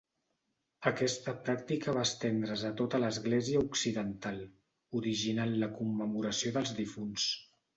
[0.91, 4.41] Aquesta pràctica va estendre's a tota l'església occidental,
[5.01, 7.29] originant la commemoració dels difunts.